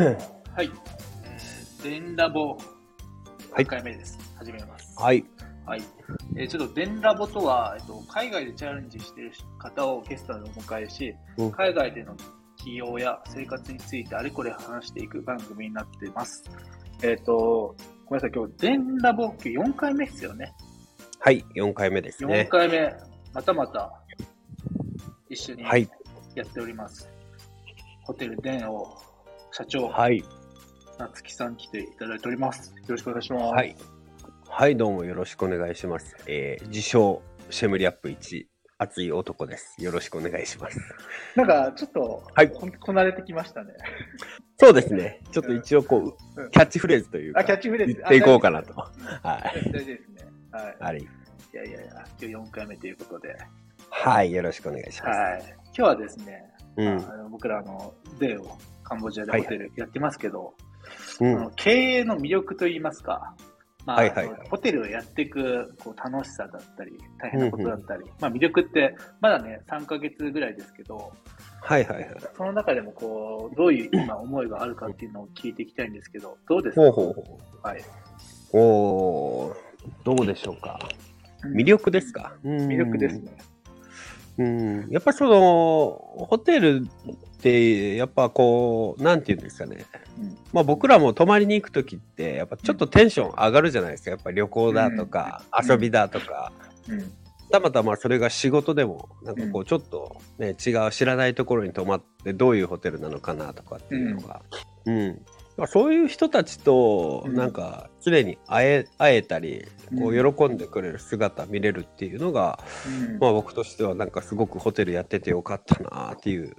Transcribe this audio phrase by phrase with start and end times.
[0.56, 0.70] はい。
[1.24, 2.56] えー、電ラボ、
[3.52, 4.18] はい1回目です。
[4.38, 4.94] 始めます。
[4.98, 5.24] はい。
[5.66, 5.82] はい。
[6.36, 12.16] えーちょっと電ラボとは、えっと、海外でチャレンジしている方をゲストにお迎えし、うん海外での
[12.56, 16.44] 起業や生活についてあれこれ話していく番組になっています。
[17.02, 17.76] えっ、と、
[18.06, 20.54] ごめんなさい、今日、電ラボ、今日4回目ですよね。
[21.18, 21.44] はい。
[21.54, 22.44] 4回目です4ね。
[22.46, 22.90] 回目、
[23.34, 23.92] またまた
[25.28, 25.86] 一緒にはい。
[26.34, 27.10] やっております。
[28.02, 28.96] ホテル電を
[29.52, 30.22] 社長、はい。
[30.98, 32.72] 夏木さん来ていただいております。
[32.76, 33.44] よろしくお願いします。
[33.52, 33.76] はい。
[34.48, 36.16] はい、どうもよろしくお願いします。
[36.28, 38.44] えー、自称、シェムリアップ1、
[38.78, 39.82] 熱い男です。
[39.82, 40.78] よろしくお願いします。
[41.34, 43.72] なんか、ちょっと、はいここなれてきましたね。
[44.56, 45.20] そうですね。
[45.32, 47.94] ちょっと一応こう、うんキャッチフレーズというか、あ、キャッチフレーズ。
[47.94, 48.72] 言っていこうかなと。
[48.78, 49.72] あはい。
[49.72, 50.30] 大丈夫ですね。
[50.52, 50.76] はい。
[50.78, 50.98] はい。
[50.98, 53.36] いやいやいや、今日4回目ということで。
[53.90, 54.32] はい。
[54.32, 55.18] よろしくお願いします。
[55.18, 55.54] はい。
[55.64, 56.44] 今日はですね、
[56.76, 56.88] うん。
[56.88, 58.56] あの僕らあの、デーを
[58.90, 60.54] カンボジアでホテルやってますけど、
[61.20, 61.36] うん。
[61.36, 63.34] あの経営の魅力といいますか、
[63.86, 71.12] まあはいはいホテルをやっていくこう楽しさだったり、大変なことだったり、まあ魅力って、まだね、3ヶ月ぐらいですけど、
[71.62, 72.16] はいはいはい。
[72.36, 76.82] その中でもこう、どういう今思いがあるかっていうのを聞いていきたいんですけど、どうですか？
[76.82, 77.80] ほうほうほはい。
[77.80, 77.84] う。
[78.52, 79.54] おー、
[80.04, 80.78] どうでしょうか？
[81.54, 82.34] 魅力ですか？
[82.44, 83.32] 魅魅力ですね。
[84.38, 89.84] うん、やっぱそのホテルってやっぱこうなんていうんですかね、
[90.18, 90.36] うん。
[90.52, 94.10] まあ、僕らも泊まりに行く時ってやっぱちょっとテンション上がるじゃないですか。
[94.10, 95.70] やっぱ旅行だとか、うん。
[95.70, 96.52] 遊びだとか、
[96.88, 97.12] うん。
[97.50, 104.42] たまたまそれが仕事でもなんかこうちょっと、ね違う知らないところに泊まってどういうホテルなのかなとかっていうのが、
[104.86, 105.20] うん
[105.60, 116.56] まあそういう人たちとうんなんか常に会え会えたりこうう喜んでくれる姿見れるっていうのが、うんまあ僕としてはなんかすごくホテルやっててよかったなっていう、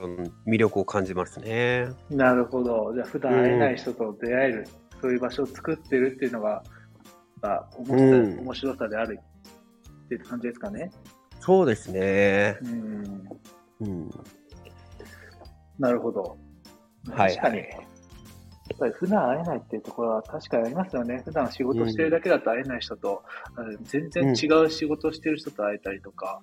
[0.00, 1.88] うん魅力を感じますね。
[2.08, 2.92] なるほど。
[2.94, 4.68] じゃあ、普段会えない人と出会える、
[5.00, 6.62] そういう場所を作ってるっていうのが、
[7.40, 9.18] まあ、面白さうん面白さである
[10.04, 10.90] っていう感じですかね。
[11.40, 12.58] そうですね。
[12.62, 13.28] うん。
[13.80, 14.10] うん。
[15.78, 16.36] なるほど。
[17.08, 17.58] はい確かに。
[17.58, 17.64] や
[18.74, 21.22] っぱり普段会えないっていうところは確かにありますよね。
[21.24, 23.22] 普段仕事してるだけだと会えない人と、
[23.56, 26.40] うん全然違う仕事をしてる人と会えたりとか、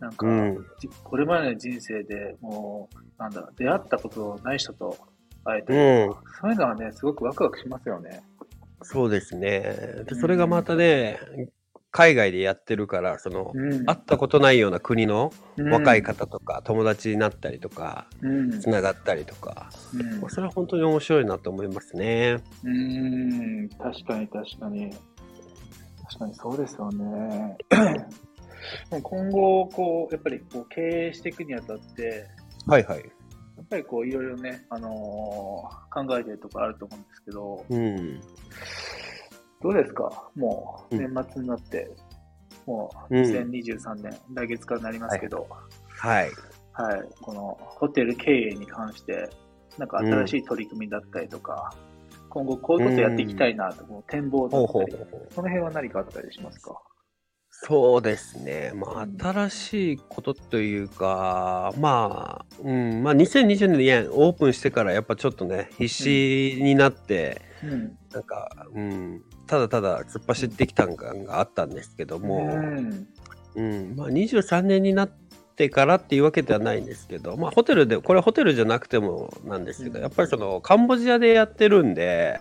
[0.00, 0.66] なんか、うん。
[0.78, 4.96] じこれまでの人生でもう、なんだろう、出会ったことない人と
[5.44, 6.14] 会えたりうん。
[6.40, 8.22] そういうのはね、すごくワクワクしますよね。
[8.82, 9.60] そうですね。
[10.08, 11.18] でそれがまたね、
[11.92, 18.60] 海外でやってるから、その、うん会ったことないような国のうん若い方とか、友達になったりとか、うん。
[18.60, 19.68] つながったりとか、
[20.28, 22.38] それは本当に面白いなと思いますね。
[22.64, 24.90] うん、確かに確かに。
[26.04, 27.58] 確かにそうですよね。
[29.02, 32.26] 今後、こう、やっぱりこう経営していくにあたって、
[32.66, 32.98] はいはい。
[33.00, 33.04] や
[33.62, 38.20] っぱりこういろいろね、あのー考えてるところあると思うんですけど、うん。
[39.62, 40.30] どうですか？
[40.34, 41.14] もううん。
[41.14, 41.90] 年末になって、
[42.66, 43.24] もううん。
[43.24, 45.46] 2023年、来月からなりますけど、
[45.88, 46.30] はい。
[46.74, 49.28] はい、このホテル経営に関して、
[49.78, 51.74] なんか新しい取り組みだったりとか、
[52.30, 54.92] 今後こういうことやっていきたいなと、展望だったり。
[55.30, 56.80] その辺は何かあったりしますか？
[57.64, 58.72] そうですね。
[58.74, 59.22] まうん。
[59.22, 67.96] あ、新しいことというか、まあ、うん、まあ、2020年オープンしてから、やっぱちょっとね、必死になって、うん。
[68.12, 73.06] なんか、うん、ただただ突っ走ってきた感があったんですけども、うん。
[73.54, 75.10] うん、まあ、23年になっ
[75.54, 80.02] てからっていうわけではないんですけど、まあ、ホテルで、これホテルじゃなくてもなんですけど、うん。
[80.02, 82.40] やっぱりその、カンボジアでやってるんで、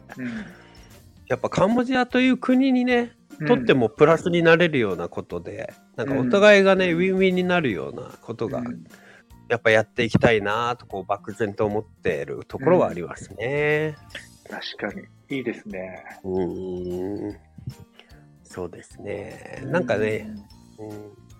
[1.27, 3.15] やっぱカンボジアという国にね、
[3.47, 8.83] とってもプラスになれるようなことで、なんかお互いがね、うんウィンウィンになるようなことが、うん
[9.51, 13.97] やっぱやっていきたいなと、こう、漠然と思っているところはありますね。
[14.49, 15.37] 確かに。
[15.37, 16.05] いいですね。
[16.23, 17.37] うーん。
[18.45, 19.61] そうですね。
[19.65, 20.33] なんかね、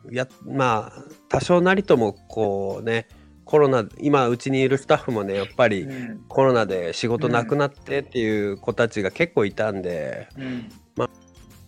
[0.05, 3.07] うん、や、まあ、多少なりとも、こうね、
[3.45, 6.19] コロナ、今、うちにいるスタッフもね、やっぱり、うん、うん。
[6.27, 10.69] コロナで仕事なくなってっていう子たちが結構いたんで、うん。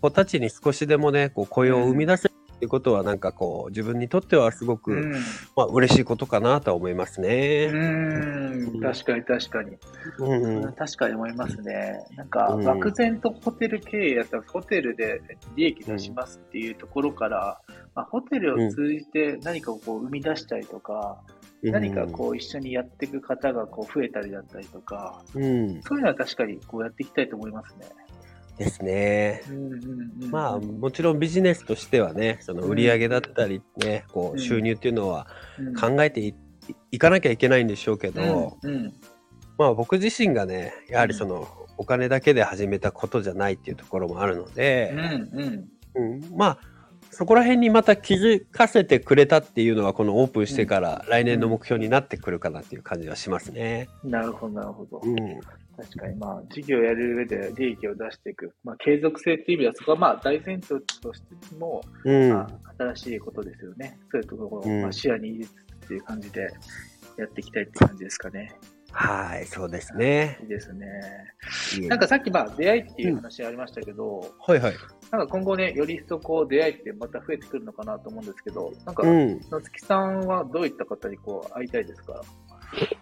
[0.03, 5.11] 子たちに少しでもね、こう雇用を生み出せるっていうことは、なんかこう、自分にとってはすごく、うん。
[5.55, 7.69] まあ、嬉しいことかなとは思いますね。
[7.71, 9.77] うん確かに確かに。
[10.19, 10.73] うん。
[10.73, 12.03] 確かに思いますね。
[12.17, 15.21] なんか、うん漠然とホテル経営やったら、ホテルで
[15.55, 17.61] 利益出しますっていうところから、
[17.95, 21.21] まあ、ホテルを通じて何かをこう生み出したりとか、
[21.61, 25.43] 何かこう一緒にやっていく方がこう増えたりだったりとか、うん。
[25.43, 25.47] う
[25.77, 25.81] ん。
[25.81, 27.85] そういうのは確かにこうやっていきたいと思いますね。
[28.57, 29.41] ですね。
[30.29, 34.39] まあ、もちろんビジネスとしてはね、その売り上げだったりね、こううん。
[34.39, 35.27] 収入っていうのは
[35.59, 35.75] うん。
[35.75, 36.35] 考えてい
[36.91, 38.71] いかなきゃいけないんでしょうけど、うん。
[38.71, 38.93] うん。
[39.57, 41.47] まあ僕自身がね、やはりその、
[41.77, 45.69] お金だけで始めたことじゃないっていうところもあるので、うんうん。
[45.95, 46.72] うん、まあ
[47.13, 53.87] そこら辺にまた気づかせてくれたっていうのはこのオープンしてから来年の目標になってくるかなっていう感じはしますね。
[54.03, 54.99] なるほど、なるほど。
[55.03, 55.17] うん、
[55.77, 63.99] 確かに、まあ、事業をやる上で利益を出していく、まあ、継続性っていう意味では、そこはまあ、大前提としても、うんまあ、新しいことですよね。
[64.11, 65.53] そういうところを、うんまあ、視野に入れつつ
[65.85, 66.41] っていう感じで
[67.17, 68.55] やっていきたいって感じですかね。
[68.95, 70.37] はい、そうですね。
[70.43, 70.87] いいですね。
[71.89, 74.73] なんかさっき、まあ、出会いっていう話ありましたけど、はいはい。
[75.11, 79.41] なんか今後ね、より一層こう、出会いってまた増えてくるのかなと思うんですけど、なんか、うん。
[79.49, 82.21] 夏木さんはどういった方にこう、会いたいですか？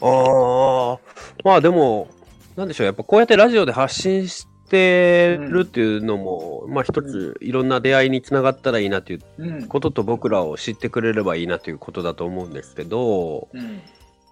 [0.02, 1.00] ああ、
[1.44, 2.08] まあでも、
[2.56, 9.68] なんでしょう、やっぱこうやってラジオで発信してるっていうのも、まあ一ついろんな出会いにつながったらいいなっていううん。
[9.68, 13.82] ことと僕らを知ってくれればいいなということだと思うんですけど、うん。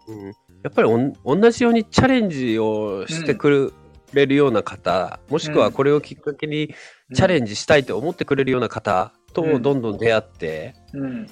[0.07, 0.33] うん、
[0.63, 3.73] やっぱりおん同じようにチャレンジをしてく
[4.13, 6.73] れるような方、もしくはこれをきっかけに
[7.13, 11.27] チャレンジしたいと思ってくれるような方とうんどんどん出会って、うん。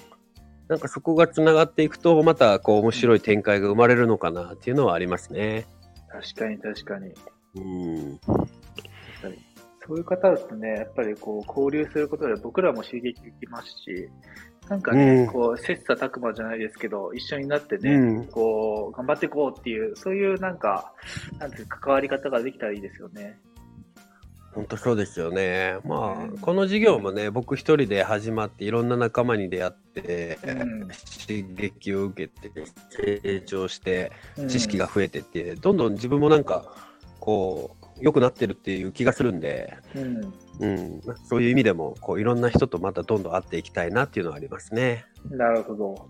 [0.67, 5.65] なんかそこがつながっていくと、またこう面白い展開が生まれるのかなっていうのはありますね。
[6.09, 7.13] 確かに確かに。
[7.55, 7.59] う
[8.13, 8.19] ん。
[9.87, 14.09] そういう方とね、やっぱりこう交流することで僕らも刺激できますし、
[14.69, 20.93] なんかね、うんこう、切磋琢磨じゃないですけど、一緒になってね、うんこう、頑張っていこうっていう、そういうなんか、
[21.39, 23.39] なんていうか関わり方ができたらいいですよね。
[24.53, 25.77] 本当そうですよね。
[25.85, 30.87] まうんあ、この事業もね、僕一人で始まって、いろんな仲間に出会って、うん
[31.27, 32.51] 刺激を受けて、
[33.21, 36.73] 成長して、うん知識が増えてって、どんどん自分もなんか、
[37.19, 40.33] こう、良くなってるっていう気がするんで、うん。
[40.59, 45.05] うん、そういう意味でも、こう、いろんな人とまたどんどん会っていきたいなっていうのはありますね。
[45.29, 46.09] なるほど。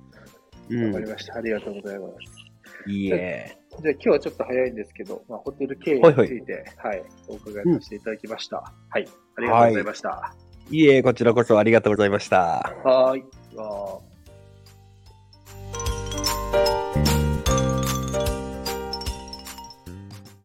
[0.69, 1.11] うんわかり。
[1.11, 1.35] ました。
[1.35, 2.47] ありがとうございます。
[2.87, 3.57] いいえ。
[3.81, 8.57] じゃあ今日はちょっと早いんですけど、まあ、ホテル経営にはいはいついて、はい、お伺いさせていただきました。
[8.89, 9.07] はい。
[9.37, 10.35] ありがとうございました。
[10.69, 12.73] いいえ、こちらこそありがとうございました。
[12.83, 14.06] はーい。